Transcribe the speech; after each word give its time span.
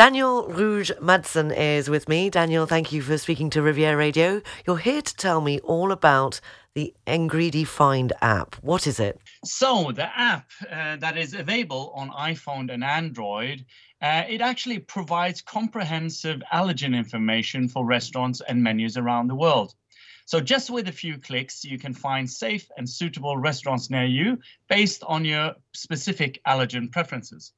Daniel 0.00 0.48
Rouge 0.48 0.90
Madsen 0.92 1.54
is 1.54 1.90
with 1.90 2.08
me. 2.08 2.30
Daniel, 2.30 2.64
thank 2.64 2.90
you 2.90 3.02
for 3.02 3.18
speaking 3.18 3.50
to 3.50 3.60
Riviera 3.60 3.98
Radio. 3.98 4.40
You're 4.66 4.78
here 4.78 5.02
to 5.02 5.14
tell 5.14 5.42
me 5.42 5.60
all 5.60 5.92
about 5.92 6.40
the 6.72 6.94
Ingredifind 7.06 8.12
app. 8.22 8.54
What 8.62 8.86
is 8.86 8.98
it? 8.98 9.20
So, 9.44 9.92
the 9.92 10.08
app 10.18 10.46
uh, 10.62 10.96
that 10.96 11.18
is 11.18 11.34
available 11.34 11.92
on 11.94 12.08
iPhone 12.12 12.72
and 12.72 12.82
Android, 12.82 13.66
uh, 14.00 14.22
it 14.26 14.40
actually 14.40 14.78
provides 14.78 15.42
comprehensive 15.42 16.42
allergen 16.50 16.96
information 16.96 17.68
for 17.68 17.84
restaurants 17.84 18.40
and 18.48 18.62
menus 18.62 18.96
around 18.96 19.28
the 19.28 19.34
world. 19.34 19.74
So, 20.24 20.40
just 20.40 20.70
with 20.70 20.88
a 20.88 20.92
few 20.92 21.18
clicks, 21.18 21.62
you 21.62 21.78
can 21.78 21.92
find 21.92 22.30
safe 22.30 22.66
and 22.78 22.88
suitable 22.88 23.36
restaurants 23.36 23.90
near 23.90 24.06
you 24.06 24.38
based 24.66 25.04
on 25.04 25.26
your 25.26 25.56
specific 25.74 26.40
allergen 26.46 26.90
preferences. 26.90 27.52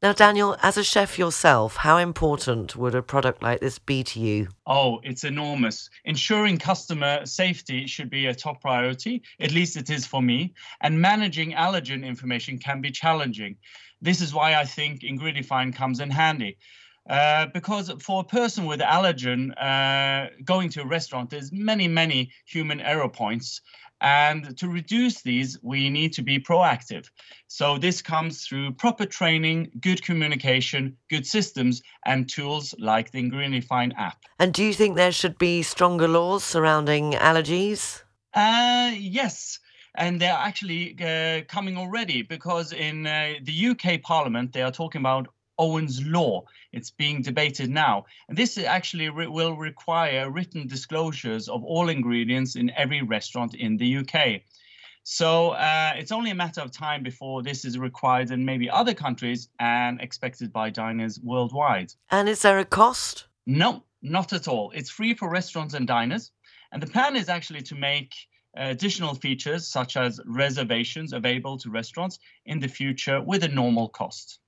Now, 0.00 0.12
Daniel, 0.12 0.56
as 0.62 0.76
a 0.76 0.84
chef 0.84 1.18
yourself, 1.18 1.78
how 1.78 1.96
important 1.96 2.76
would 2.76 2.94
a 2.94 3.02
product 3.02 3.42
like 3.42 3.58
this 3.58 3.80
be 3.80 4.04
to 4.04 4.20
you? 4.20 4.46
Oh, 4.64 5.00
it's 5.02 5.24
enormous. 5.24 5.90
Ensuring 6.04 6.58
customer 6.58 7.26
safety 7.26 7.84
should 7.88 8.08
be 8.08 8.26
a 8.26 8.34
top 8.34 8.60
priority, 8.60 9.22
at 9.40 9.50
least 9.50 9.76
it 9.76 9.90
is 9.90 10.06
for 10.06 10.22
me, 10.22 10.54
and 10.82 11.00
managing 11.00 11.50
allergen 11.50 12.06
information 12.06 12.58
can 12.58 12.80
be 12.80 12.92
challenging. 12.92 13.56
This 14.00 14.20
is 14.20 14.32
why 14.32 14.54
I 14.54 14.64
think 14.64 15.00
Ingredifind 15.00 15.74
comes 15.74 15.98
in 15.98 16.10
handy. 16.10 16.58
Uh, 17.08 17.46
because 17.54 17.90
for 18.00 18.20
a 18.20 18.24
person 18.24 18.66
with 18.66 18.80
allergen 18.80 19.50
uh, 19.62 20.28
going 20.44 20.68
to 20.68 20.82
a 20.82 20.86
restaurant, 20.86 21.30
there's 21.30 21.50
many, 21.52 21.88
many 21.88 22.30
human 22.46 22.80
error 22.80 23.08
points. 23.08 23.60
And 24.00 24.56
to 24.58 24.68
reduce 24.68 25.22
these, 25.22 25.58
we 25.62 25.90
need 25.90 26.12
to 26.12 26.22
be 26.22 26.38
proactive. 26.38 27.10
So 27.48 27.78
this 27.78 28.00
comes 28.02 28.46
through 28.46 28.72
proper 28.74 29.06
training, 29.06 29.72
good 29.80 30.02
communication, 30.02 30.96
good 31.10 31.26
systems, 31.26 31.82
and 32.06 32.28
tools 32.28 32.74
like 32.78 33.10
the 33.10 33.22
Ingredifind 33.22 33.94
app. 33.96 34.18
And 34.38 34.54
do 34.54 34.62
you 34.62 34.72
think 34.72 34.94
there 34.94 35.10
should 35.10 35.38
be 35.38 35.62
stronger 35.62 36.06
laws 36.06 36.44
surrounding 36.44 37.12
allergies? 37.12 38.02
Uh, 38.34 38.92
yes 38.96 39.58
and 39.94 40.20
they're 40.20 40.32
actually 40.32 40.94
uh, 41.00 41.42
coming 41.48 41.76
already 41.76 42.22
because 42.22 42.72
in 42.72 43.06
uh, 43.06 43.34
the 43.42 43.68
UK 43.68 44.00
Parliament 44.02 44.52
they 44.52 44.62
are 44.62 44.70
talking 44.70 45.00
about 45.00 45.28
Owen's 45.58 46.04
Law. 46.06 46.44
It's 46.72 46.90
being 46.90 47.22
debated 47.22 47.70
now. 47.70 48.06
And 48.28 48.36
this 48.36 48.58
actually 48.58 49.08
re- 49.08 49.26
will 49.26 49.56
require 49.56 50.30
written 50.30 50.66
disclosures 50.66 51.48
of 51.48 51.64
all 51.64 51.88
ingredients 51.88 52.56
in 52.56 52.70
every 52.70 53.02
restaurant 53.02 53.54
in 53.54 53.76
the 53.76 53.98
UK. 53.98 54.42
So 55.10 55.50
uh, 55.52 55.92
it's 55.96 56.12
only 56.12 56.30
a 56.30 56.34
matter 56.34 56.60
of 56.60 56.70
time 56.70 57.02
before 57.02 57.42
this 57.42 57.64
is 57.64 57.78
required 57.78 58.30
in 58.30 58.44
maybe 58.44 58.68
other 58.68 58.92
countries 58.92 59.48
and 59.58 60.00
expected 60.00 60.52
by 60.52 60.68
diners 60.68 61.18
worldwide. 61.20 61.94
And 62.10 62.28
is 62.28 62.42
there 62.42 62.58
a 62.58 62.64
cost? 62.64 63.26
No, 63.46 63.84
not 64.02 64.34
at 64.34 64.48
all. 64.48 64.70
It's 64.74 64.90
free 64.90 65.14
for 65.14 65.30
restaurants 65.30 65.74
and 65.74 65.86
diners. 65.86 66.30
And 66.72 66.82
the 66.82 66.86
plan 66.86 67.16
is 67.16 67.30
actually 67.30 67.62
to 67.62 67.74
make 67.74 68.14
additional 68.54 69.14
features 69.14 69.66
such 69.66 69.96
as 69.96 70.20
reservations 70.26 71.12
available 71.12 71.56
to 71.58 71.70
restaurants 71.70 72.18
in 72.44 72.60
the 72.60 72.68
future 72.68 73.22
with 73.22 73.44
a 73.44 73.48
normal 73.48 73.88
cost. 73.88 74.40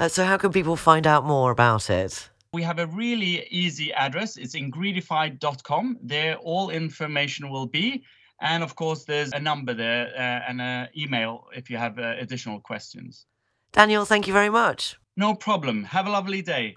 Uh, 0.00 0.08
so, 0.08 0.24
how 0.24 0.38
can 0.38 0.50
people 0.50 0.76
find 0.76 1.06
out 1.06 1.26
more 1.26 1.50
about 1.50 1.90
it? 1.90 2.30
We 2.54 2.62
have 2.62 2.78
a 2.78 2.86
really 2.86 3.46
easy 3.50 3.92
address. 3.92 4.38
It's 4.38 4.54
ingredifind.com. 4.56 5.98
There, 6.02 6.36
all 6.36 6.70
information 6.70 7.50
will 7.50 7.66
be. 7.66 8.02
And 8.40 8.62
of 8.62 8.74
course, 8.74 9.04
there's 9.04 9.30
a 9.32 9.38
number 9.38 9.74
there 9.74 10.06
uh, 10.16 10.48
and 10.48 10.62
an 10.62 10.88
email 10.96 11.48
if 11.54 11.68
you 11.68 11.76
have 11.76 11.98
uh, 11.98 12.14
additional 12.18 12.60
questions. 12.60 13.26
Daniel, 13.72 14.06
thank 14.06 14.26
you 14.26 14.32
very 14.32 14.48
much. 14.48 14.96
No 15.18 15.34
problem. 15.34 15.84
Have 15.84 16.06
a 16.06 16.10
lovely 16.10 16.40
day. 16.40 16.68